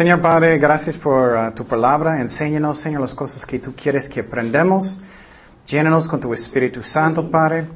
[0.00, 2.22] Señor Padre, gracias por uh, tu palabra.
[2.22, 4.98] Enséñanos, Señor, las cosas que tú quieres que aprendamos.
[5.66, 7.68] Llénanos con tu Espíritu Santo, Padre.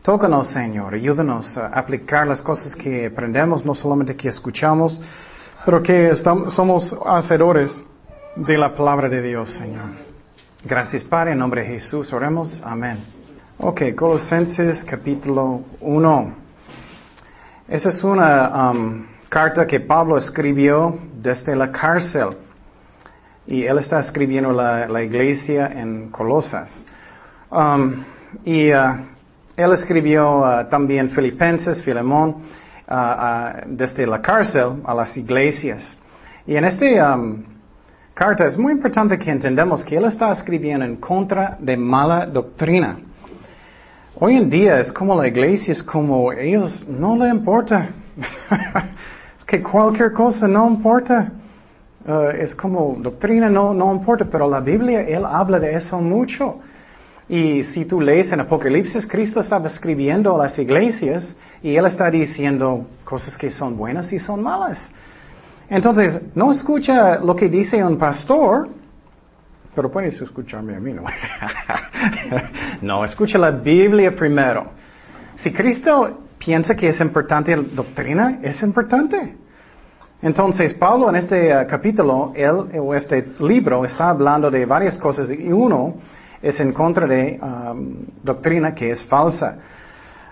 [0.00, 0.94] Tócanos, Señor.
[0.94, 5.02] Ayúdanos a aplicar las cosas que aprendemos, no solamente que escuchamos,
[5.64, 7.82] pero que estamos, somos hacedores
[8.36, 9.86] de la palabra de Dios, Señor.
[10.64, 11.32] Gracias, Padre.
[11.32, 12.62] En nombre de Jesús oremos.
[12.64, 12.98] Amén.
[13.58, 16.34] Ok, Colosenses capítulo 1.
[17.66, 22.36] Esa es una um, carta que Pablo escribió desde la cárcel.
[23.46, 26.70] Y él está escribiendo la, iglesia en Colosas.
[27.50, 28.04] Um,
[28.44, 28.94] y uh,
[29.56, 32.42] él escribió uh, también Filipenses, Filemón,
[32.86, 35.96] uh, desde la cárcel a las iglesias.
[36.46, 37.42] Y en esta um,
[38.12, 42.98] carta es muy importante que entendamos que él está escribiendo en contra de mala doctrina.
[44.14, 47.88] Hoy en día es como la iglesia, es como ellos no le importa.
[49.42, 51.32] es que cualquier cosa no importa.
[52.06, 56.60] Uh, es como doctrina no, no importa, pero la Biblia, él habla de eso mucho.
[57.28, 62.10] Y si tú lees en Apocalipsis, Cristo estaba escribiendo a las iglesias y él está
[62.10, 64.90] diciendo cosas que son buenas y son malas.
[65.68, 68.68] Entonces, no escucha lo que dice un pastor,
[69.74, 71.04] pero puedes escucharme a mí, ¿no?
[72.82, 74.70] no, escucha la Biblia primero.
[75.36, 79.36] Si Cristo piensa que es importante la doctrina, es importante.
[80.20, 85.30] Entonces, Pablo en este uh, capítulo, él, o este libro, está hablando de varias cosas
[85.30, 85.94] y uno
[86.40, 89.56] es en contra de um, doctrina que es falsa.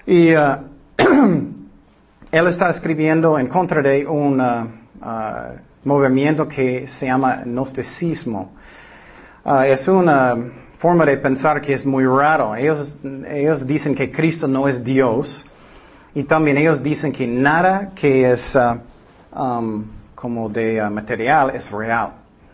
[0.05, 0.56] Y uh,
[2.33, 4.65] él está escribiendo en contra de un uh,
[5.00, 8.53] uh, movimiento que se llama gnosticismo.
[9.66, 10.37] Es una
[10.78, 12.54] forma de pensar que es muy raro.
[12.54, 15.47] Ellos dicen que Cristo no es Dios
[16.15, 19.84] y también ellos dicen que nada que es uh, um,
[20.15, 22.12] como de uh, material es real.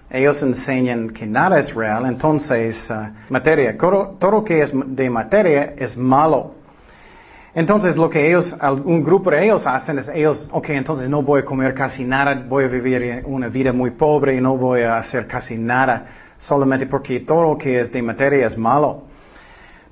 [0.08, 5.74] Ellos enseñan que nada es real, entonces uh, materia, todo, todo que es de materia
[5.76, 6.54] es malo.
[7.54, 11.40] Entonces lo que ellos, un grupo de ellos hacen es ellos, ok, entonces no voy
[11.40, 14.98] a comer casi nada, voy a vivir una vida muy pobre y no voy a
[14.98, 16.04] hacer casi nada,
[16.36, 19.04] solamente porque todo lo que es de materia es malo.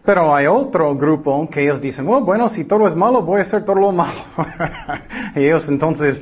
[0.04, 3.42] Pero hay otro grupo que ellos dicen, oh, bueno, si todo es malo, voy a
[3.42, 4.20] hacer todo lo malo.
[5.34, 6.20] y ellos entonces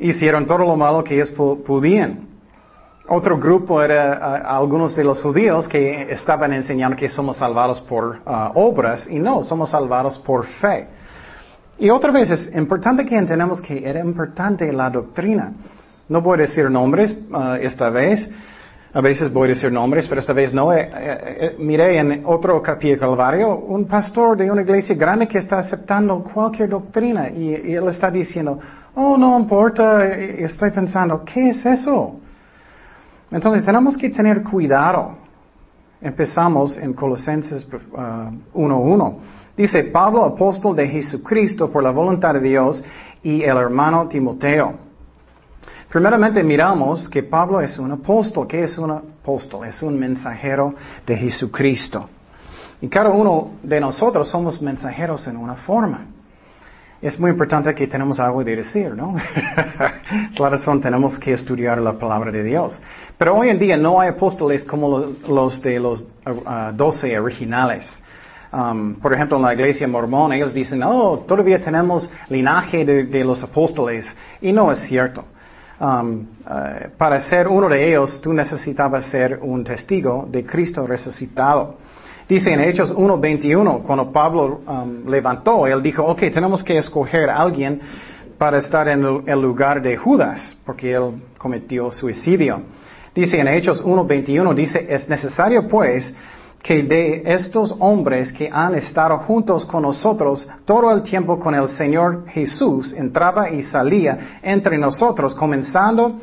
[0.00, 2.28] hicieron todo lo malo que ellos podían.
[3.12, 8.18] Otro grupo era uh, algunos de los judíos que estaban enseñando que somos salvados por
[8.18, 10.88] uh, obras y no, somos salvados por fe.
[11.78, 15.52] Y otra vez es importante que entendamos que era importante la doctrina.
[16.08, 18.30] No voy a decir nombres uh, esta vez,
[18.92, 20.72] a veces voy a decir nombres, pero esta vez no.
[20.72, 25.38] Eh, eh, eh, miré en otro capítulo Calvario un pastor de una iglesia grande que
[25.38, 28.58] está aceptando cualquier doctrina y, y él está diciendo,
[28.96, 32.16] oh, no importa, estoy pensando, ¿qué es eso?
[33.30, 35.18] Entonces tenemos que tener cuidado.
[36.00, 39.14] Empezamos en Colosenses 1.1.
[39.56, 42.82] Dice, Pablo, apóstol de Jesucristo por la voluntad de Dios
[43.22, 44.89] y el hermano Timoteo.
[45.90, 48.46] Primeramente miramos que Pablo es un apóstol.
[48.46, 49.66] ¿Qué es un apóstol?
[49.66, 50.72] Es un mensajero
[51.04, 52.08] de Jesucristo.
[52.80, 56.06] Y cada uno de nosotros somos mensajeros en una forma.
[57.02, 59.16] Es muy importante que tenemos algo de decir, ¿no?
[60.30, 62.80] es la razón, tenemos que estudiar la palabra de Dios.
[63.18, 67.90] Pero hoy en día no hay apóstoles como los de los uh, doce originales.
[68.52, 73.42] Um, por ejemplo, en la iglesia mormona, ellos dicen, oh, todavía tenemos linaje de los
[73.42, 74.06] apóstoles.
[74.40, 75.24] Y no es cierto.
[75.80, 81.76] Um, uh, para ser uno de ellos, tú necesitabas ser un testigo de Cristo resucitado.
[82.28, 87.36] Dice en Hechos 1.21, cuando Pablo um, levantó, él dijo, ok, tenemos que escoger a
[87.36, 87.80] alguien
[88.36, 92.60] para estar en el lugar de Judas, porque él cometió suicidio.
[93.14, 96.14] Dice en Hechos 1.21, dice, es necesario pues
[96.62, 101.68] que de estos hombres que han estado juntos con nosotros todo el tiempo con el
[101.68, 106.18] Señor Jesús, entraba y salía entre nosotros, comenzando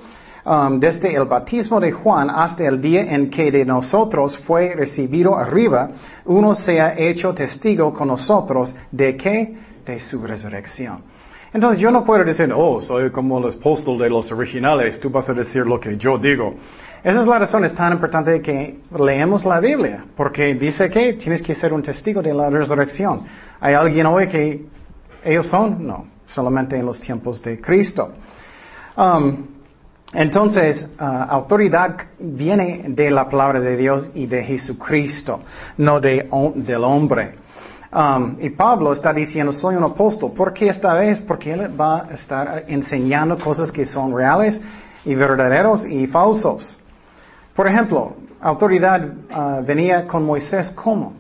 [0.45, 5.35] um, desde el bautismo de Juan hasta el día en que de nosotros fue recibido
[5.35, 5.89] arriba,
[6.25, 9.57] uno sea hecho testigo con nosotros de qué?
[9.85, 11.17] De su resurrección.
[11.53, 15.27] Entonces yo no puedo decir, oh, soy como el apóstol de los originales, tú vas
[15.29, 16.53] a decir lo que yo digo.
[17.03, 21.41] Esa es la razón, es tan importante que leemos la Biblia, porque dice que tienes
[21.41, 23.23] que ser un testigo de la resurrección.
[23.59, 24.65] ¿Hay alguien hoy que
[25.23, 25.85] ellos son?
[25.85, 28.11] No, solamente en los tiempos de Cristo.
[28.95, 29.45] Um,
[30.13, 35.41] entonces, uh, autoridad viene de la palabra de Dios y de Jesucristo,
[35.77, 37.35] no de, del hombre.
[37.91, 40.31] Um, y Pablo está diciendo, soy un apóstol.
[40.35, 41.21] ¿Por qué esta vez?
[41.21, 44.61] Porque él va a estar enseñando cosas que son reales
[45.05, 46.79] y verdaderos y falsos.
[47.57, 49.01] Por ejemplo, autoridad
[49.31, 51.13] ah, venía con Moisés ¿cómo?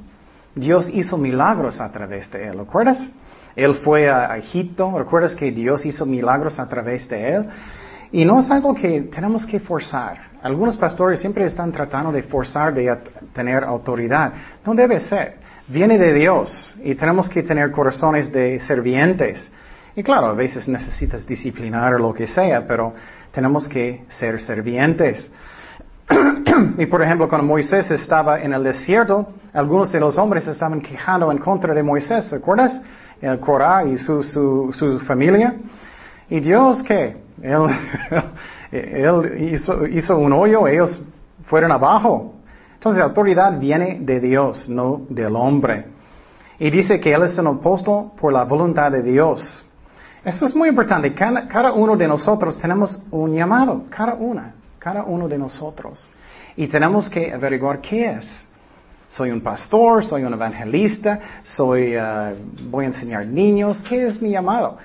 [0.53, 3.09] Dios hizo milagros a través de él, ¿recuerdas?
[3.55, 7.45] Él fue a Egipto, ¿recuerdas que Dios hizo milagros a través de él?
[8.11, 10.29] Y no es algo que tenemos que forzar.
[10.43, 12.95] Algunos pastores siempre están tratando de forzar de
[13.33, 14.31] tener autoridad.
[14.63, 15.37] No debe ser.
[15.67, 19.51] Viene de Dios y tenemos que tener corazones de servientes.
[19.95, 22.93] Y claro, a veces necesitas disciplinar o lo que sea, pero
[23.31, 25.31] tenemos que ser servientes.
[26.77, 31.31] Y por ejemplo, cuando Moisés estaba en el desierto, algunos de los hombres estaban quejando
[31.31, 32.81] en contra de Moisés, ¿recuerdas?
[33.21, 35.55] El Corá y su, su, su familia.
[36.29, 37.17] Y Dios, ¿qué?
[37.41, 37.67] Él,
[38.71, 41.01] él hizo, hizo un hoyo, ellos
[41.45, 42.35] fueron abajo.
[42.73, 45.85] Entonces la autoridad viene de Dios, no del hombre.
[46.59, 49.63] Y dice que Él es un apóstol por la voluntad de Dios.
[50.23, 51.13] Eso es muy importante.
[51.13, 54.55] Cada, cada, uno de nosotros tenemos un llamado, cada una,
[54.87, 56.09] cada uno de nosotros.
[56.55, 58.25] Y tenemos que averiguar qué es.
[59.09, 62.33] Soy un pastor, soy un evangelista, soy, uh,
[62.69, 63.83] voy a enseñar niños.
[63.87, 64.77] ¿Qué es mi llamado?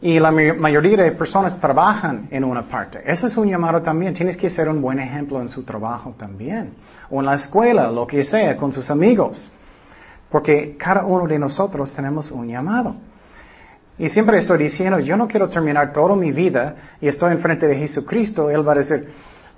[0.00, 3.02] Y la mayoría de personas trabajan en una parte.
[3.04, 4.14] Eso es un llamado también.
[4.14, 6.74] Tienes que ser un buen ejemplo en su trabajo también.
[7.10, 9.50] O en la escuela, lo que sea, con sus amigos.
[10.30, 12.94] Porque cada uno de nosotros tenemos un llamado.
[13.98, 17.74] Y siempre estoy diciendo, yo no quiero terminar toda mi vida y estoy enfrente de
[17.74, 18.48] Jesucristo.
[18.48, 19.08] Él va a decir,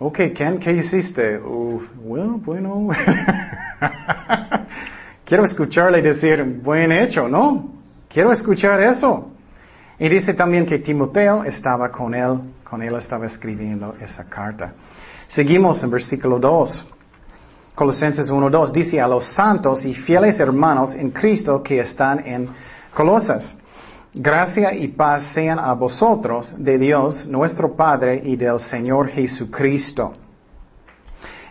[0.00, 1.38] ok, Ken, ¿qué hiciste?
[1.38, 2.88] well, bueno.
[5.24, 7.74] quiero escucharle decir, buen hecho, ¿no?
[8.08, 9.30] Quiero escuchar eso.
[9.98, 14.72] Y dice también que Timoteo estaba con él, con él estaba escribiendo esa carta.
[15.28, 16.88] Seguimos en versículo 2.
[17.74, 22.48] Colosenses 1.2 dice a los santos y fieles hermanos en Cristo que están en
[22.94, 23.54] Colosas.
[24.12, 30.14] Gracia y paz sean a vosotros de Dios, nuestro Padre, y del Señor Jesucristo.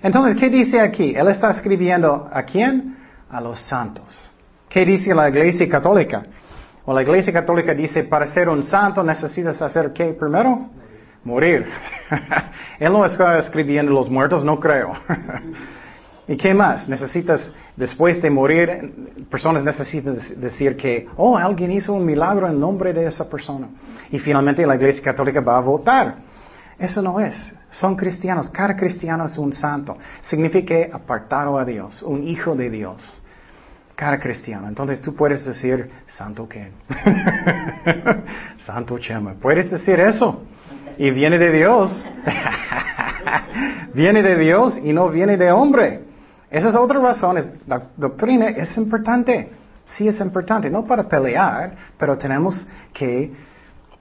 [0.02, 1.14] Entonces, ¿qué dice aquí?
[1.16, 2.98] Él está escribiendo a quién?
[3.30, 4.06] A los santos.
[4.68, 6.24] ¿Qué dice la Iglesia Católica?
[6.86, 10.70] O la Iglesia Católica dice, para ser un santo necesitas hacer qué primero?
[11.24, 11.66] Morir.
[12.80, 14.94] Él no está escribiendo los muertos, no creo.
[16.28, 16.88] ¿Y qué más?
[16.88, 18.94] Necesitas, después de morir,
[19.31, 23.70] personas necesitan decir que, oh, alguien hizo un milagro en nombre de esa persona.
[24.12, 26.18] Y finalmente la Iglesia Católica va a votar.
[26.78, 27.36] Eso no es.
[27.72, 28.50] Son cristianos.
[28.50, 29.98] Cada cristiano es un santo.
[30.22, 33.02] Significa apartado a Dios, un hijo de Dios
[33.96, 34.68] cada cristiano.
[34.68, 36.72] Entonces tú puedes decir, Santo Ken,
[38.66, 40.44] Santo Chema, puedes decir eso.
[40.98, 42.06] Y viene de Dios.
[43.94, 46.09] viene de Dios y no viene de hombre.
[46.50, 47.38] Esa es otra razón.
[47.68, 49.51] La doctrina es importante.
[49.86, 50.69] Sí es importante.
[50.69, 53.34] No para pelear, pero tenemos que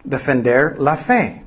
[0.05, 1.45] defender la fe.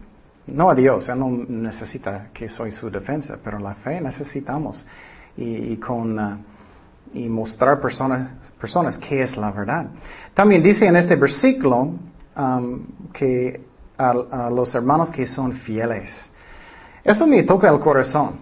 [0.48, 1.10] No a Dios.
[1.10, 4.86] Él no necesita que soy su defensa, pero la fe necesitamos.
[5.38, 6.20] Y, con...
[6.20, 6.38] Uh,
[7.14, 8.30] y mostrar personas,
[8.60, 9.88] personas qué es la verdad.
[10.34, 11.94] También dice en este versículo
[12.38, 13.66] um, que
[13.98, 16.10] a, los hermanos que son fieles.
[17.04, 18.40] Eso me toca el corazón.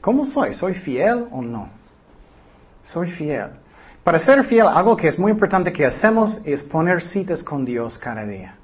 [0.00, 0.54] ¿Cómo soy?
[0.54, 1.68] ¿Soy fiel o no?
[2.84, 3.50] Soy fiel.
[4.02, 7.98] Para ser fiel, algo que es muy importante que hacemos es poner citas con Dios
[7.98, 8.56] cada día.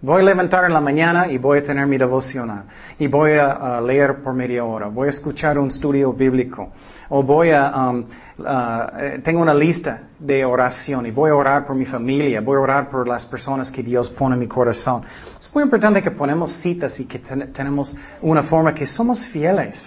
[0.00, 2.64] Voy a levantar en la mañana y voy a tener mi devocional.
[2.98, 4.88] Y voy a leer por media hora.
[4.88, 6.72] Voy a escuchar un estudio bíblico
[7.14, 8.06] o voy a, um,
[8.38, 12.60] uh, tengo una lista de oración y voy a orar por mi familia, voy a
[12.60, 15.02] orar por las personas que Dios pone en mi corazón.
[15.38, 19.78] Es muy importante que ponemos citas y que tenemos una forma que somos fieles.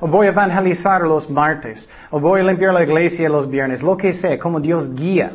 [0.00, 3.96] O voy a evangelizar los martes, o voy a limpiar la iglesia los viernes, lo
[3.96, 5.32] que sea, como Dios guía.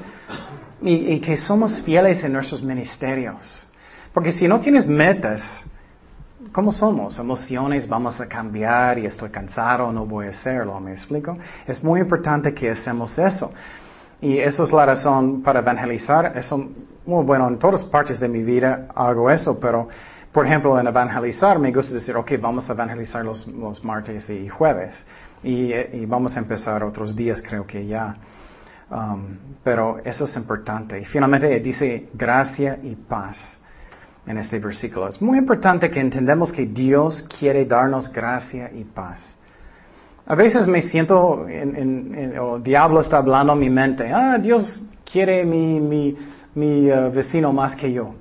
[0.86, 3.66] y que somos fieles en nuestros ministerios.
[4.14, 5.64] Porque si no tienes metas,
[6.52, 7.18] ¿Cómo somos?
[7.18, 11.38] Emociones vamos a cambiar y estoy cansado, no voy a hacerlo, ¿me explico?
[11.66, 13.52] Es muy importante que hacemos eso.
[14.22, 16.38] Y eso es la razón para evangelizar.
[16.38, 16.70] Eso,
[17.06, 19.88] bueno, en todas partes de mi vida hago eso, pero,
[20.34, 23.48] por ejemplo, en evangelizar me gusta decir, ok, vamos a evangelizar los,
[23.84, 25.06] martes y jueves.
[25.44, 28.16] Y, vamos a empezar otros días, creo que ya.
[28.90, 31.00] Um, pero eso es importante.
[31.00, 33.60] Y finalmente dice gracia y paz
[34.26, 35.08] en este versículo.
[35.08, 39.36] Es muy importante que entendamos que Dios quiere darnos gracia y paz.
[40.26, 45.44] A veces me siento, en, el diablo está hablando a mi mente, ah, Dios quiere
[45.46, 46.18] mi, mi,
[46.56, 48.16] mi uh, vecino más que yo.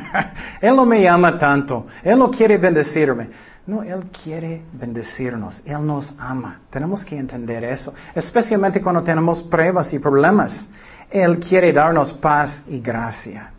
[0.60, 3.28] él no me ama tanto, Él no quiere bendecirme.
[3.64, 6.60] No, Él quiere bendecirnos, Él nos ama.
[6.70, 10.68] Tenemos que entender eso, especialmente cuando tenemos pruebas y problemas.
[11.10, 13.50] Él quiere darnos paz y gracia.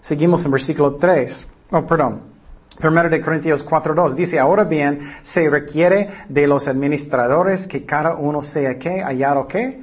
[0.00, 1.46] Seguimos en versículo 3.
[1.70, 2.30] Oh, perdón.
[2.78, 8.42] Primero de Corintios 4.2 dice, ahora bien, se requiere de los administradores que cada uno
[8.42, 9.82] sea qué, hallado qué,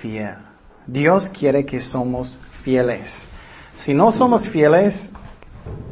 [0.00, 0.36] fiel.
[0.86, 3.12] Dios quiere que somos fieles.
[3.74, 5.10] Si no somos fieles,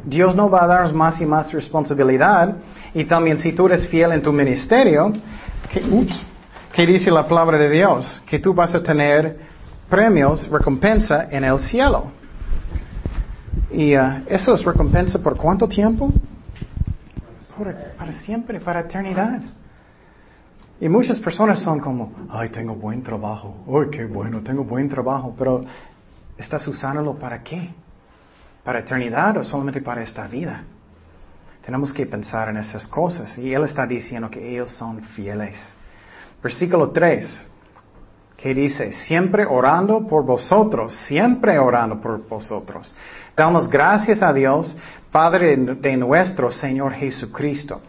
[0.05, 2.55] Dios no va a darnos más y más responsabilidad.
[2.93, 5.13] Y también si tú eres fiel en tu ministerio,
[5.71, 8.21] ¿qué, dice la palabra de Dios?
[8.25, 9.37] Que tú vas a tener
[9.89, 12.11] premios, recompensa en el cielo.
[13.71, 16.11] Y uh, eso es recompensa por cuánto tiempo?
[17.97, 19.41] para siempre, para eternidad.
[20.79, 25.35] Y muchas personas son como, ay, tengo buen trabajo, ay, qué bueno, tengo buen trabajo,
[25.37, 25.65] pero
[26.39, 27.69] ¿estás usándolo para qué?
[28.63, 30.63] ¿Para eternidad o solamente para esta vida?
[31.63, 33.37] Tenemos que pensar en esas cosas.
[33.37, 35.57] Y Él está diciendo que ellos son fieles.
[36.41, 37.47] Versículo 3,
[38.37, 42.95] que dice, siempre orando por vosotros, siempre orando por vosotros.
[43.35, 44.75] Damos gracias a Dios,
[45.11, 47.81] Padre de nuestro Señor Jesucristo.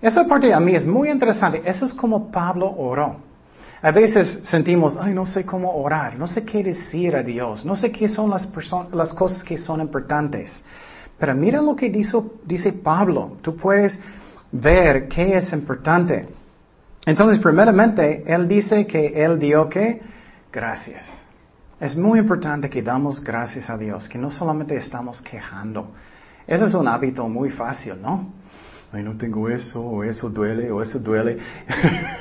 [0.00, 1.62] Esa parte a mí es muy interesante.
[1.64, 3.25] Eso es como Pablo oró.
[3.82, 7.76] A veces sentimos, ay, no sé cómo orar, no sé qué decir a Dios, no
[7.76, 10.64] sé qué son las, cosas que son importantes.
[11.18, 13.38] Pero mira lo que dice, dice Pablo.
[13.42, 13.98] Tú puedes
[14.50, 16.28] ver qué es importante.
[17.04, 20.00] Entonces, primeramente, él dice que él dio que
[20.52, 21.06] gracias.
[21.78, 25.92] Es muy importante que damos gracias a Dios, que no solamente estamos quejando.
[26.46, 28.32] Ese es un hábito muy fácil, ¿no?
[28.92, 31.38] Ay, no tengo eso, o eso duele, o eso duele.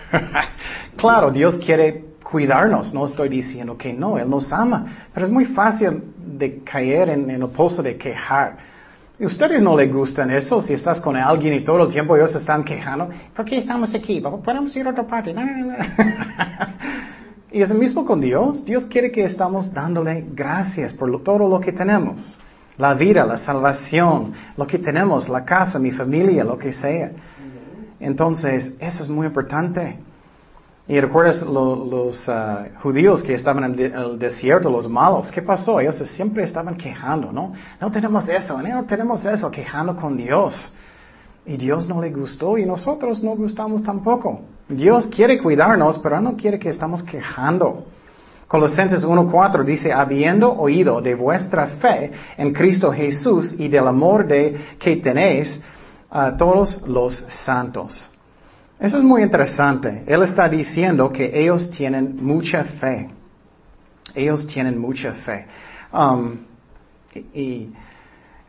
[0.97, 5.45] claro, Dios quiere cuidarnos, no estoy diciendo que no, Él nos ama, pero es muy
[5.45, 8.57] fácil de caer en, el pozo de quejar.
[9.17, 10.61] ¿Y ustedes no les gustan eso?
[10.61, 14.21] Si estás con alguien y todo el tiempo ellos están quejando, ¿por qué estamos aquí?
[14.21, 15.33] ¿Podemos ir a otra parte?
[15.33, 15.41] No.
[17.55, 18.65] Y es el mismo con Dios.
[18.65, 22.37] Dios quiere que estamos dándole gracias por todo lo que tenemos.
[22.77, 27.11] La vida, la salvación, lo que tenemos, la casa, mi familia, lo que sea.
[27.99, 29.97] Entonces, eso es muy importante.
[30.87, 35.79] Y recuerdas los uh, judíos que estaban en el desierto, los malos, ¿qué pasó?
[35.79, 37.53] Ellos siempre estaban quejando, ¿no?
[37.81, 40.53] No tenemos eso, no tenemos eso, quejando con Dios.
[41.47, 44.41] Y Dios no le gustó y nosotros no gustamos tampoco.
[44.69, 47.85] Dios quiere cuidarnos, pero no quiere que estamos quejando.
[48.47, 54.55] Colosenses 1.4 dice, habiendo oído de vuestra fe en Cristo Jesús y del amor de,
[54.77, 55.59] que tenéis
[56.11, 58.09] a todos los santos.
[58.79, 60.03] Eso es muy interesante.
[60.05, 63.09] Él está diciendo que ellos tienen mucha fe.
[64.13, 65.47] Ellos tienen mucha fe.
[65.91, 66.37] Um,
[67.33, 67.69] y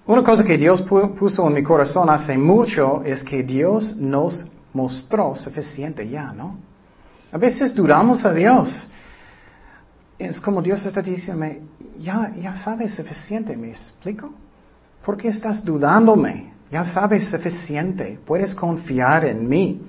[0.06, 5.34] una cosa que Dios puso en mi corazón hace mucho es que Dios nos mostró
[5.34, 6.58] suficiente ya, ¿no?
[7.32, 8.88] A veces dudamos a Dios.
[10.18, 11.46] Es como Dios está diciendo,
[11.98, 14.32] ya, ya sabes suficiente, ¿me explico?
[15.04, 16.52] ¿Por qué estás dudándome?
[16.70, 19.80] Ya sabes suficiente, puedes confiar en mí.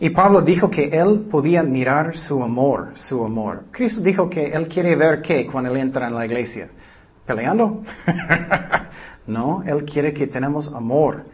[0.00, 3.64] Y Pablo dijo que él podía mirar su amor, su amor.
[3.70, 6.68] Cristo dijo que él quiere ver qué cuando él entra en la iglesia.
[7.24, 7.82] ¿Peleando?
[9.26, 11.24] no, él quiere que tenemos amor.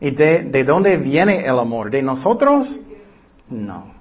[0.00, 1.90] ¿Y de, dónde viene el amor?
[1.90, 2.80] ¿De nosotros?
[3.48, 3.94] No.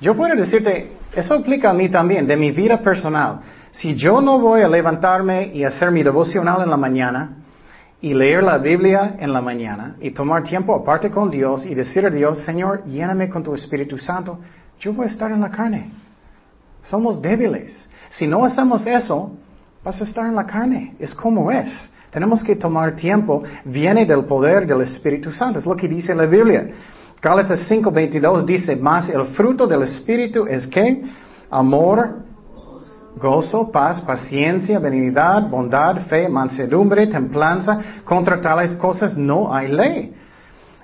[0.00, 3.40] Yo puedo decirte, eso aplica a mí también, de mi vida personal.
[3.70, 7.36] Si yo no voy a levantarme y hacer mi devocional en la mañana,
[8.00, 12.06] y leer la Biblia en la mañana, y tomar tiempo aparte con Dios, y decir
[12.06, 14.38] a Dios, Señor, lléname con tu Espíritu Santo,
[14.78, 15.90] yo voy a estar en la carne.
[16.84, 17.88] Somos débiles.
[18.10, 19.32] Si no hacemos eso,
[19.84, 20.94] vas a estar en la carne.
[20.98, 21.90] Es como es.
[22.10, 26.24] Tenemos que tomar tiempo, viene del poder del Espíritu Santo, es lo que dice la
[26.24, 26.70] Biblia.
[27.20, 31.02] Gálatas 5:22 dice, más el fruto del Espíritu es que
[31.50, 32.22] amor,
[33.16, 40.14] gozo, paz, paciencia, benignidad, bondad, fe, mansedumbre, templanza, contra tales cosas no hay ley.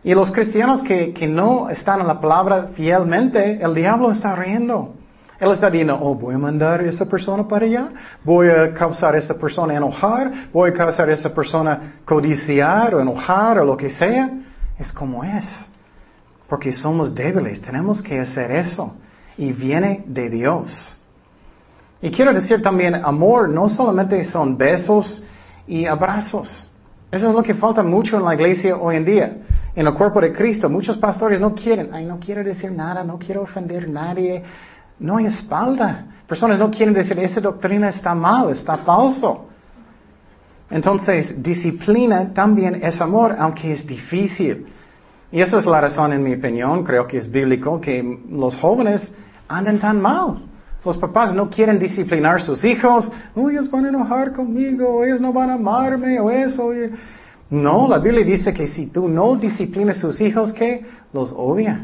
[0.03, 4.95] Y los cristianos que, que no están en la palabra fielmente, el diablo está riendo.
[5.39, 7.89] Él está diciendo, oh, voy a mandar a esa persona para allá,
[8.25, 13.01] voy a causar a esa persona enojar, voy a causar a esa persona codiciar o
[13.01, 14.31] enojar o lo que sea.
[14.79, 15.74] Es como es.
[16.49, 18.95] Porque somos débiles, tenemos que hacer eso.
[19.37, 20.97] Y viene de Dios.
[22.01, 25.23] Y quiero decir también, amor no solamente son besos
[25.67, 26.69] y abrazos.
[27.11, 29.37] Eso es lo que falta mucho en la iglesia hoy en día.
[29.75, 33.19] En el cuerpo de Cristo, muchos pastores no quieren, ay, no quiero decir nada, no
[33.19, 34.43] quiero ofender a nadie,
[34.99, 36.07] no hay espalda.
[36.29, 39.49] Personas no quieren decir, esa doctrina está mal, está falso.
[40.71, 44.67] Entonces, disciplina también es amor, aunque es difícil.
[45.33, 49.11] Y esa es la razón, en mi opinión, creo que es bíblico, que los jóvenes
[49.49, 50.43] andan tan mal.
[50.85, 53.11] Los papás no quieren disciplinar a sus hijos.
[53.35, 56.71] Oh, ellos van a enojar conmigo, ellos no van a amarme, o eso.
[57.51, 61.81] No, la Biblia dice que si tú no disciplinas a sus hijos, que los odia.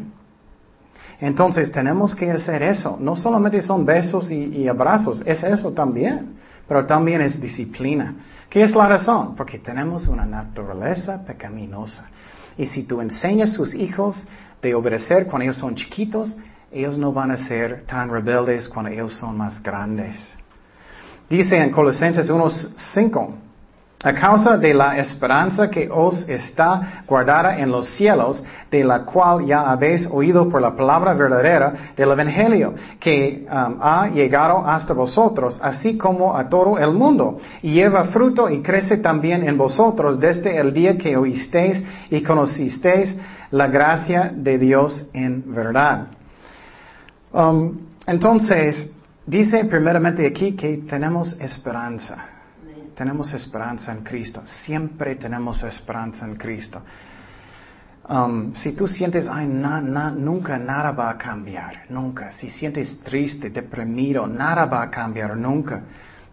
[1.20, 2.96] Entonces tenemos que hacer eso.
[3.00, 8.14] No solamente son besos y, abrazos, es eso también, pero también es disciplina.
[8.50, 9.36] ¿Qué es la razón?
[9.36, 12.10] Porque tenemos una naturaleza pecaminosa.
[12.58, 14.26] Y si tú enseñas a sus hijos
[14.60, 16.36] de obedecer cuando ellos son chiquitos,
[16.72, 20.16] ellos no van a ser tan rebeldes cuando ellos son más grandes.
[21.28, 23.34] Dice en Colosenses 1.5,
[24.02, 29.44] a causa de la esperanza que os está guardada en los cielos, de la cual
[29.44, 35.58] ya habéis oído por la palabra verdadera del Evangelio, que um, ha llegado hasta vosotros,
[35.62, 40.56] así como a todo el mundo, y lleva fruto y crece también en vosotros desde
[40.56, 43.14] el día que oísteis y conocisteis
[43.50, 46.06] la gracia de Dios en verdad.
[47.32, 48.90] Um, entonces,
[49.26, 52.39] dice primeramente aquí que tenemos esperanza.
[53.00, 54.42] Tenemos esperanza en Cristo.
[54.66, 56.82] Siempre tenemos esperanza en Cristo.
[58.06, 62.30] Um, si tú sientes, ay, nunca nada va a cambiar, nunca.
[62.32, 65.80] Si sientes triste, deprimido, nada va a cambiar, nunca.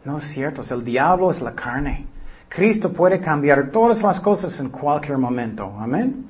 [0.03, 2.05] No es cierto, el diablo es la carne.
[2.49, 5.73] Cristo puede cambiar todas las cosas en cualquier momento.
[5.79, 6.25] Amén.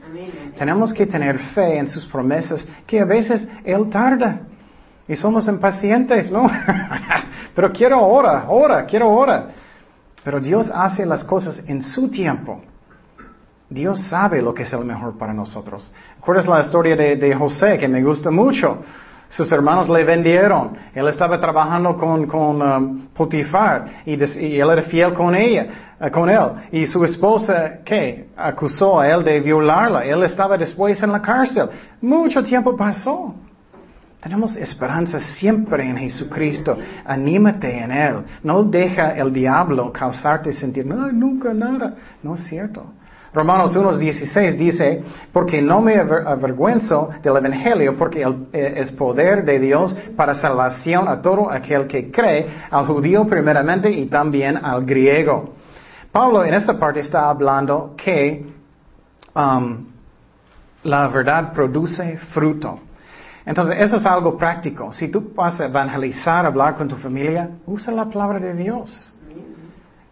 [0.55, 4.41] Tenemos que tener fe en sus promesas, que a veces Él tarda.
[5.07, 6.47] Y somos impacientes, ¿no?
[7.55, 9.56] Pero quiero ahora, ahora, quiero ahora.
[10.27, 12.59] Pero Dios hace las cosas en su tiempo.
[13.69, 15.89] Dios sabe lo que es el mejor para nosotros.
[16.17, 18.79] ¿Recuerdas la historia de, José que me gusta mucho?
[19.29, 20.75] Sus hermanos le vendieron.
[20.93, 26.29] Él estaba trabajando con, con um, Potifar y, él era fiel con ella, uh, con
[26.29, 26.45] él.
[26.73, 28.27] Y su esposa, ¿qué?
[28.35, 30.03] Acusó a él de violarla.
[30.03, 31.69] Él estaba después en la cárcel.
[32.01, 33.33] Mucho tiempo pasó.
[34.21, 36.77] Tenemos esperanza siempre en Jesucristo.
[37.05, 38.15] Anímate en Él.
[38.43, 41.95] No deja el diablo causarte sentir, nunca nada.
[42.23, 42.93] No es cierto.
[43.33, 49.95] Romanos 1.16 dice, porque no me avergüenzo del Evangelio, porque eh, es poder de Dios
[50.15, 55.53] para salvación a todo aquel que cree, al judío primeramente y también al griego.
[56.11, 58.43] Pablo en esta parte está hablando que
[59.35, 59.85] um,
[60.83, 62.79] la verdad produce fruto.
[63.47, 64.91] Entonces, eso es algo práctico.
[64.91, 69.13] Si tú vas a evangelizar, hablar con tu familia, usa la palabra de Dios.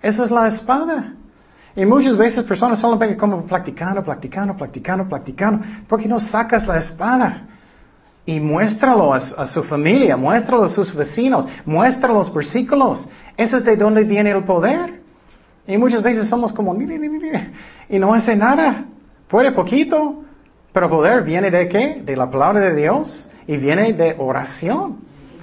[0.01, 1.15] Eso es la espada.
[1.75, 6.77] Y muchas veces personas solo ven como practicando, practicando, practicando, practicando, porque no sacas la
[6.77, 7.41] espada.
[8.25, 13.05] Y muéstralo a, su familia, muéstralo a sus vecinos, muéstralo los versículos.
[13.35, 15.01] Eso es de donde viene el poder.
[15.67, 18.85] Y muchas veces somos como, y no hace nada.
[19.27, 20.24] Puede poquito,
[20.75, 22.01] pero poder viene de qué?
[22.03, 24.97] De la palabra de Dios y viene de oración.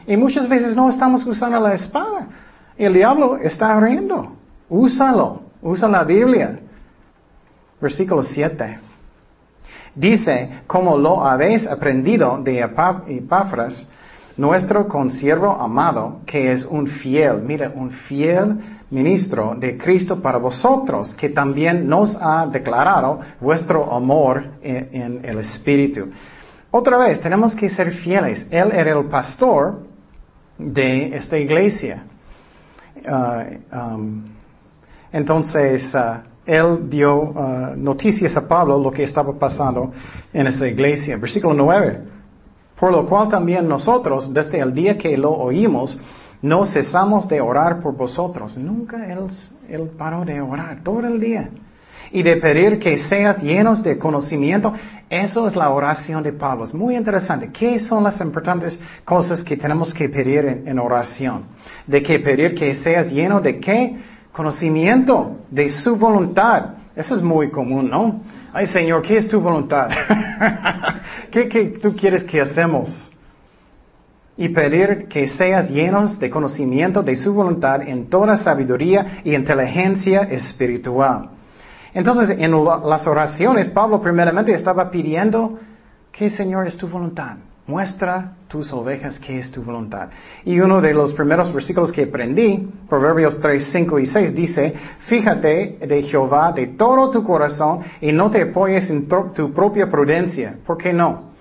[0.06, 2.26] Y muchas veces no estamos usando la espada.
[2.76, 4.30] El diablo está riendo.
[4.68, 5.40] Úsalo.
[5.62, 6.60] Usa la Biblia.
[7.80, 8.78] Versículo 7.
[9.94, 12.60] Dice, como lo habéis aprendido de
[13.06, 13.86] Epafras,
[14.36, 18.58] nuestro consiervo amado, que es un fiel, mira, un fiel
[18.92, 26.10] ministro de Cristo para vosotros, que también nos ha declarado vuestro amor en, el Espíritu.
[26.70, 28.46] Otra vez, tenemos que ser fieles.
[28.50, 29.80] Él era el pastor
[30.58, 32.04] de esta iglesia.
[33.04, 34.24] Uh, um,
[35.10, 39.92] entonces, uh, él dio uh, noticias a Pablo lo que estaba pasando
[40.32, 41.16] en esa iglesia.
[41.16, 42.00] Versículo 9.
[42.78, 45.98] Por lo cual también nosotros, desde el día que lo oímos,
[46.42, 48.56] no cesamos de orar por vosotros.
[48.58, 51.50] Nunca él, paró de orar todo el día.
[52.10, 54.74] Y de pedir que seas llenos de conocimiento.
[55.08, 56.64] Eso es la oración de Pablo.
[56.64, 57.50] Es muy interesante.
[57.50, 61.44] ¿Qué son las importantes cosas que tenemos que pedir en, en oración?
[61.86, 63.96] De que pedir que seas lleno de qué?
[64.32, 66.74] Conocimiento de su voluntad.
[66.96, 68.20] Eso es muy común, ¿no?
[68.52, 69.88] Ay, Señor, ¿qué es tu voluntad?
[71.30, 73.11] ¿Qué, ¿Qué, tú quieres que hacemos?
[74.36, 80.22] Y pedir que seas llenos de conocimiento de su voluntad en toda sabiduría y inteligencia
[80.22, 81.30] espiritual.
[81.94, 85.58] Entonces, en las oraciones, Pablo primeramente estaba pidiendo
[86.10, 87.36] que Señor es tu voluntad.
[87.66, 90.08] Muestra tus ovejas que es tu voluntad.
[90.44, 94.74] Y uno de los primeros versículos que aprendí, Proverbios 3, 5 y 6, dice,
[95.06, 100.56] fíjate de Jehová de todo tu corazón y no te apoyes en tu propia prudencia.
[100.66, 101.31] ¿Por qué no?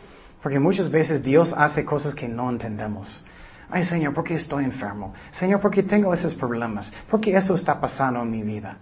[0.41, 3.23] Porque muchas veces Dios hace cosas que no entendemos.
[3.69, 5.13] Ay, Señor, ¿por qué estoy enfermo?
[5.31, 6.91] Señor, ¿por qué tengo esos problemas?
[7.09, 8.77] ¿Por qué eso está pasando en mi vida?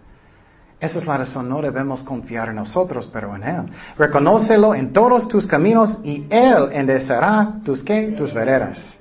[0.80, 3.66] Esa es la razón, no debemos confiar en nosotros, pero en Él.
[3.98, 8.14] Reconócelo en todos tus caminos y Él enderezará tus qué?
[8.18, 8.98] Tus veredas.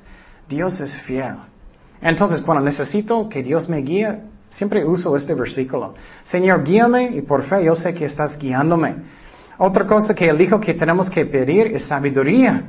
[0.49, 1.37] Dios es fiel.
[2.01, 5.95] Entonces, cuando necesito que Dios me guíe, Siempre uso este versículo.
[6.25, 8.97] Señor, guíame y por fe yo sé que estás guiándome.
[9.59, 12.63] Otra cosa que él dijo que tenemos que pedir es sabiduría.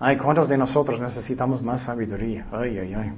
[0.00, 2.46] Ay, ¿cuántos de nosotros necesitamos más sabiduría?
[2.52, 3.12] Ay, ay, ay.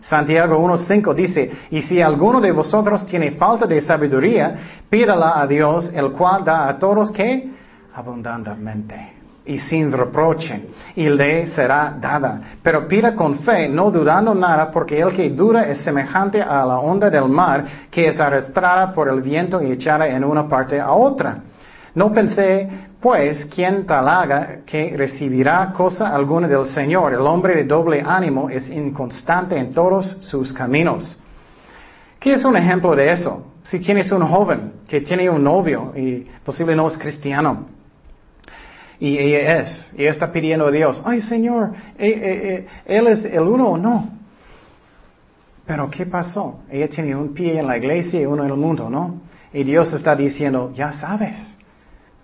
[0.00, 5.90] Santiago 1.5 dice, y si alguno de vosotros tiene falta de sabiduría, pídala a Dios,
[5.94, 7.50] el cual da a todos que
[7.94, 12.40] abundantemente y sin reproche, y le será dada.
[12.62, 16.78] Pero pida con fe, no dudando nada, porque el que duda es semejante a la
[16.78, 20.92] onda del mar, que es arrastrada por el viento y echada en una parte a
[20.92, 21.38] otra.
[21.94, 22.68] No pensé,
[23.00, 27.14] pues, quien tal haga que recibirá cosa alguna del Señor.
[27.14, 31.18] El hombre de doble ánimo es inconstante en todos sus caminos.
[32.18, 33.46] ¿Qué es un ejemplo de eso?
[33.62, 37.66] Si tienes un joven que tiene un novio y posible no es cristiano,
[38.98, 43.24] y ella es, y está pidiendo a Dios, ay Señor, eh, eh, eh, Él es
[43.24, 44.10] el uno o no.
[45.66, 46.60] Pero ¿qué pasó?
[46.70, 49.20] Ella tiene un pie en la iglesia y uno en el mundo, ¿no?
[49.52, 51.36] Y Dios está diciendo, ya sabes.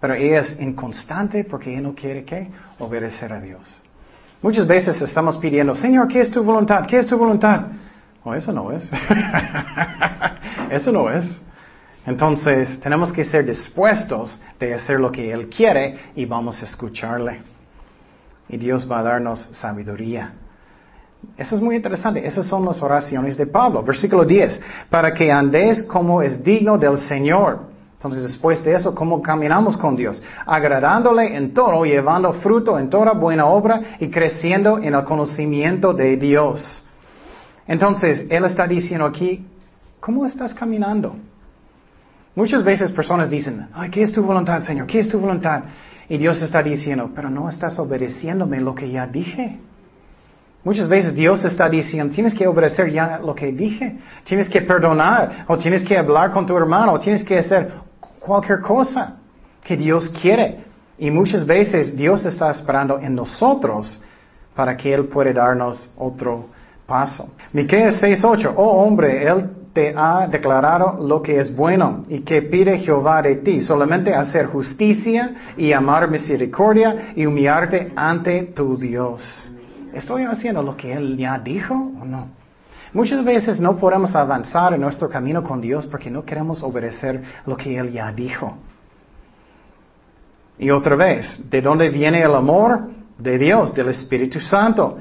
[0.01, 3.83] Pero ella es inconstante porque ella no quiere que obedecer a Dios.
[4.43, 6.87] Muchas veces estamos pidiendo, Señor, ¿qué es tu voluntad?
[6.87, 7.67] ¿Qué es tu voluntad?
[8.23, 8.83] Oh, eso no es.
[10.71, 11.25] eso no es.
[12.07, 17.41] Entonces, tenemos que ser dispuestos de hacer lo que Él quiere y vamos a escucharle.
[18.49, 20.35] Y Dios va a darnos sabiduría.
[21.37, 22.25] Eso es muy interesante.
[22.25, 23.83] Esas son las oraciones de Pablo.
[23.83, 24.61] Versículo 10.
[24.91, 27.76] Para que andéis como es digno del Señor.
[27.97, 30.23] Entonces, después de eso, ¿cómo caminamos con Dios?
[30.45, 36.17] Agradándole en todo, llevando fruto en toda buena obra y creciendo en el conocimiento de
[36.17, 36.85] Dios.
[37.67, 39.47] Entonces, Él está diciendo aquí,
[39.99, 41.17] ¿cómo estás caminando?
[42.35, 44.87] Muchas veces personas dicen, ¿qué es tu voluntad, Señor?
[44.87, 45.63] ¿Qué es tu voluntad?
[46.07, 49.59] Y Dios está diciendo, pero no estás obedeciéndome lo que ya dije.
[50.63, 53.99] Muchas veces Dios está diciendo, tienes que obedecer ya lo que dije.
[54.25, 57.86] Tienes que perdonar, o tienes que hablar con tu hermano, o tienes que hacer
[58.27, 59.17] cualquier cosa
[59.63, 60.65] que Dios quiere.
[60.99, 64.03] Y muchas veces Dios está esperando en nosotros
[64.55, 66.47] para que Él pueda darnos otro
[66.87, 67.29] paso.
[67.53, 72.79] Miqueas 6.8, oh hombre, Él te ha declarado lo que es bueno y que pide
[72.79, 79.53] Jehová de ti, solamente hacer justicia y amar misericordia y humillarte ante tu Dios.
[79.93, 82.29] ¿Estoy haciendo lo que Él ya dijo o no?
[82.93, 87.57] Muchas veces no podemos avanzar en nuestro camino con Dios porque no queremos obedecer lo
[87.57, 88.57] que Él ya dijo.
[90.59, 92.89] Y otra vez, ¿de dónde viene el amor?
[93.19, 94.99] De Dios, del Espíritu Santo.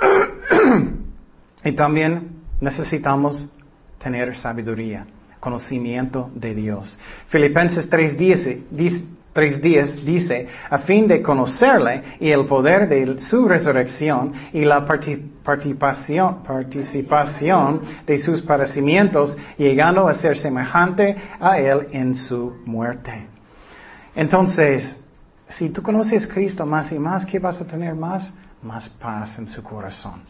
[1.64, 3.50] y también necesitamos
[3.98, 5.06] tener sabiduría,
[5.40, 6.98] conocimiento de Dios.
[7.28, 14.64] Filipenses 3.10 dice, dice, a fin de conocerle y el poder de su resurrección y
[14.64, 23.26] la participación, participación de sus padecimientos, llegando a ser semejante a él en su muerte.
[24.14, 24.96] Entonces,
[25.48, 28.32] si tú conoces a Cristo más y más, ¿qué vas a tener más?
[28.62, 30.22] Más paz en su corazón.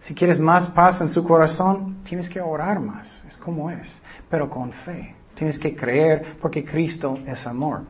[0.00, 3.22] Si quieres más paz en su corazón, tienes que orar más.
[3.28, 3.88] Es como es.
[4.28, 5.14] Pero con fe.
[5.34, 7.82] Tienes que creer porque Cristo es amor.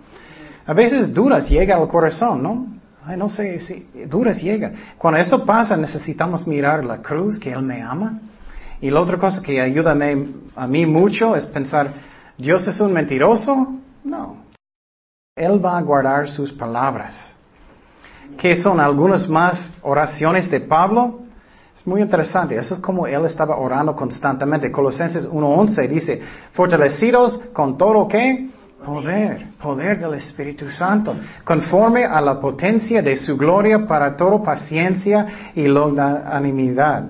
[0.66, 2.66] A veces dudas llega al corazón, ¿no?
[3.04, 4.72] Ay, no sé si dudas llega.
[4.96, 8.20] Cuando eso pasa, necesitamos mirar la cruz, que Él me ama.
[8.80, 9.96] Y la otra cosa que ayuda
[10.56, 11.92] a mí mucho es pensar,
[12.38, 13.74] ¿Dios es un mentiroso?
[14.04, 14.36] No.
[15.36, 17.36] Él va a guardar sus palabras.
[18.38, 21.20] ¿Qué son algunas más oraciones de Pablo?
[21.74, 22.56] Es muy interesante.
[22.56, 24.70] Eso es como él estaba orando constantemente.
[24.70, 26.22] Colosenses 1.11 dice,
[26.52, 28.50] fortalecidos con todo qué?
[28.84, 35.52] Poder, poder del Espíritu Santo, conforme a la potencia de su gloria para toda paciencia
[35.54, 37.08] y longanimidad.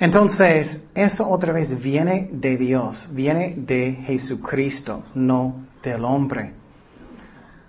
[0.00, 6.52] Entonces, eso otra vez viene de Dios, viene de Jesucristo, no del hombre.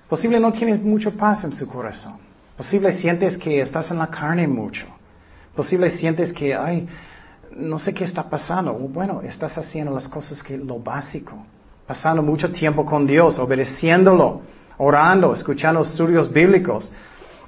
[0.07, 2.17] Posible no tienes mucho paz en su corazón.
[2.55, 4.85] Posible sientes que estás en la carne mucho.
[5.55, 6.87] Posible sientes que, ay,
[7.55, 8.73] no sé qué está pasando.
[8.73, 11.37] Bueno, estás haciendo las cosas que lo básico.
[11.89, 14.41] Pasando mucho tiempo con Dios, obedeciéndolo,
[14.77, 16.87] orando, escuchando estudios bíblicos.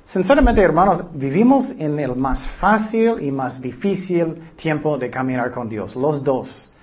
[0.03, 5.95] Sinceramente, hermanos, vivimos en el más fácil y más difícil tiempo de caminar con Dios,
[5.95, 6.73] los dos.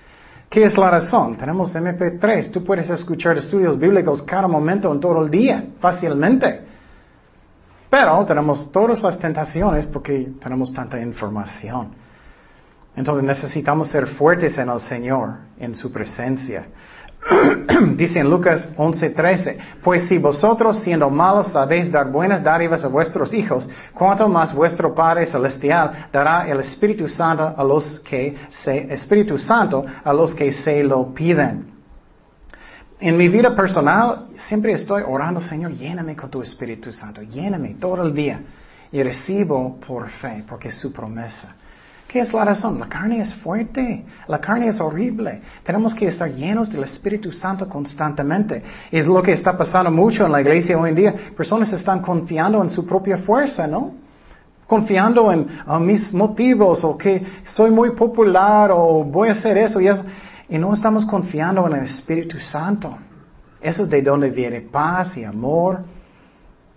[0.49, 1.35] ¿Qué es la razón?
[1.35, 6.61] Tenemos MP3, tú puedes escuchar estudios bíblicos cada momento en todo el día, fácilmente.
[7.89, 11.89] Pero tenemos todas las tentaciones porque tenemos tanta información.
[12.95, 16.67] Entonces necesitamos ser fuertes en el Señor, en su presencia.
[17.95, 23.33] Dice en Lucas 11:13, pues si vosotros siendo malos sabéis dar buenas dádivas a vuestros
[23.33, 29.37] hijos, cuanto más vuestro Padre celestial dará el Espíritu Santo a los que se Espíritu
[29.37, 31.67] Santo a los que se lo piden.
[33.01, 38.03] En mi vida personal siempre estoy orando, Señor, lléname con tu Espíritu Santo, lléname todo
[38.03, 38.41] el día
[38.91, 41.55] y recibo por fe, porque es su promesa.
[42.09, 42.79] ¿Qué es la razón?
[42.79, 45.43] La carne es fuerte, la carne es horrible.
[45.63, 48.63] Tenemos que estar llenos del Espíritu Santo constantemente.
[48.89, 51.15] Es lo que está pasando mucho en la iglesia hoy en día.
[51.37, 53.93] Personas están confiando en su propia fuerza, ¿no?
[54.65, 55.47] Confiando en
[55.85, 60.03] mis motivos o que soy muy popular o voy a hacer eso y eso.
[60.49, 62.97] Y no estamos confiando en el Espíritu Santo.
[63.61, 65.83] Eso es de donde viene paz y amor,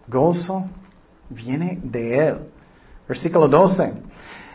[0.07, 0.67] gozo,
[1.31, 2.37] viene de Él.
[3.09, 4.13] Versículo 12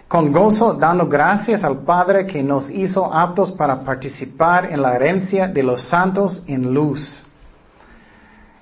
[0.08, 5.48] con gozo dando gracias al Padre que nos hizo aptos para participar en la herencia
[5.48, 7.24] de los santos en luz.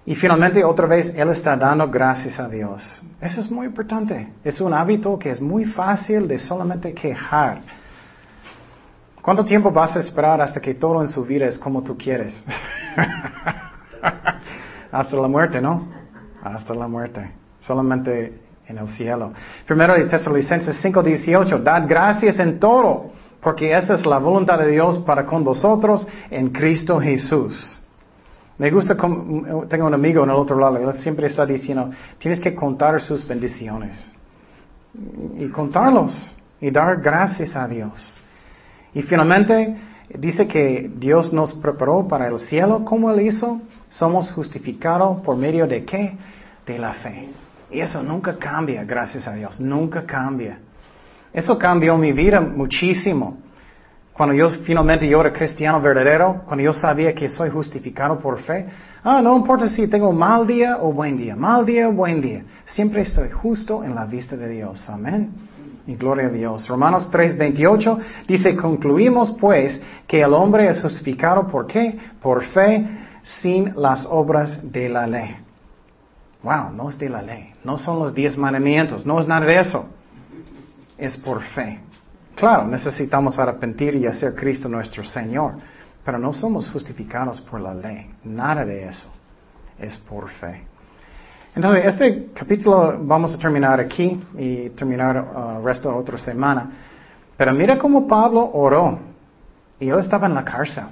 [0.07, 3.01] Y finalmente, otra vez, Él está dando gracias a Dios.
[3.19, 4.33] Eso es muy importante.
[4.43, 7.61] Es un hábito que es muy fácil de solamente quejar.
[9.21, 12.35] ¿Cuánto tiempo vas a esperar hasta que todo en su vida es como tú quieres?
[14.91, 15.87] hasta la muerte, ¿no?
[16.43, 17.31] Hasta la muerte.
[17.61, 19.31] Solamente en el cielo.
[19.65, 24.99] Primero de Tesalonicenses 5:18, dad gracias en todo, porque esa es la voluntad de Dios
[24.99, 27.81] para con vosotros en Cristo Jesús.
[28.57, 32.55] Me gusta, tengo un amigo en el otro lado, él siempre está diciendo, tienes que
[32.55, 34.11] contar sus bendiciones.
[35.37, 38.17] Y contarlos y dar gracias a Dios.
[38.93, 39.75] Y finalmente
[40.17, 42.85] dice que Dios nos preparó para el cielo.
[42.85, 43.59] ¿Cómo Él hizo?
[43.89, 46.17] Somos justificados por medio de qué?
[46.65, 47.27] De la fe.
[47.75, 50.59] Y eso nunca cambia, gracias a Dios, nunca cambia.
[51.33, 53.37] Eso cambió mi vida muchísimo.
[54.13, 58.65] Cuando yo finalmente yo era cristiano verdadero, cuando yo sabía que soy justificado por fe,
[59.03, 62.45] ah, no importa si tengo mal día o buen día, mal día o buen día,
[62.67, 64.89] siempre estoy justo en la vista de Dios.
[64.89, 65.31] Amén.
[65.85, 66.69] Y gloria a Dios.
[66.69, 71.99] Romanos 3:28 dice, concluimos pues que el hombre es justificado por qué?
[72.21, 72.87] Por fe
[73.41, 75.44] sin las obras de la ley.
[76.45, 79.59] Wow, no es de la ley, no son los diez mandamientos, no es nada de
[79.59, 79.89] eso.
[80.95, 81.79] Es por fe.
[82.35, 85.55] Claro, necesitamos arrepentir y hacer Cristo nuestro Señor,
[86.03, 89.11] pero no somos justificados por la ley, nada de eso.
[89.79, 90.67] Es por fe.
[91.55, 96.69] Entonces, este capítulo vamos a terminar aquí y terminar el uh, resto de otra semana.
[97.35, 98.99] Pero mira cómo Pablo oró.
[99.79, 100.85] Y él estaba en la cárcel.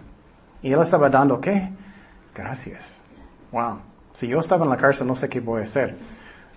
[0.64, 1.70] Y él estaba dando qué?
[2.34, 2.82] Gracias.
[3.52, 3.93] Wow.
[4.14, 5.96] Si yo estaba en la cárcel, no sé qué voy a hacer.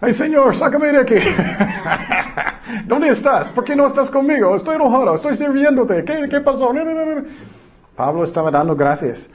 [0.00, 1.14] ¡Ay, Señor, sácame de aquí!
[2.86, 3.48] ¿Dónde estás?
[3.48, 4.54] ¿Por qué no estás conmigo?
[4.56, 6.04] Estoy enojado, estoy sirviéndote.
[6.04, 6.70] ¿Qué, qué pasó?
[7.96, 9.28] Pablo estaba dando gracias,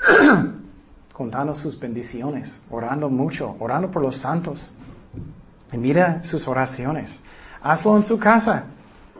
[1.12, 4.72] contando sus bendiciones, orando mucho, orando por los santos.
[5.70, 7.20] Y mira sus oraciones.
[7.62, 8.64] Hazlo en su casa.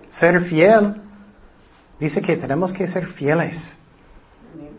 [0.09, 0.95] Ser fiel.
[1.99, 3.77] Dice que tenemos que ser fieles.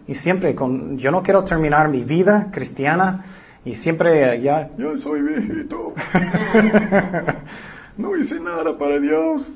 [0.08, 3.26] Y siempre, con, yo no quiero terminar mi vida cristiana
[3.65, 5.93] y siempre ya, yo soy viejito.
[7.98, 9.48] no hice nada para Dios.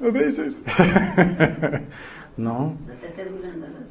[0.00, 0.56] A veces.
[2.36, 2.76] no.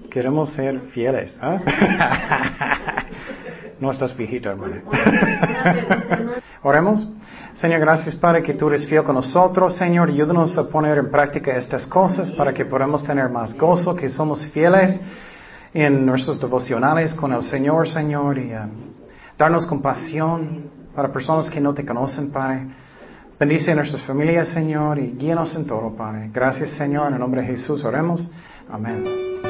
[0.10, 1.38] Queremos ser fieles.
[1.40, 1.60] ¿ah?
[3.80, 4.82] no estás viejito, hermano.
[6.64, 7.08] Oremos.
[7.54, 9.76] Señor, gracias Padre que tú eres fiel con nosotros.
[9.76, 14.10] Señor, ayúdanos a poner en práctica estas cosas para que podamos tener más gozo, que
[14.10, 15.00] somos fieles
[15.74, 18.38] en nuestros devocionales con el Señor, Señor.
[18.38, 18.99] Y, um,
[19.40, 22.68] Darnos compasión para personas que no te conocen, Padre.
[23.40, 26.30] Bendice a nuestras familias, Señor, y guíanos en todo, Padre.
[26.34, 27.08] Gracias, Señor.
[27.08, 28.30] En el nombre de Jesús oremos.
[28.70, 29.49] Amén.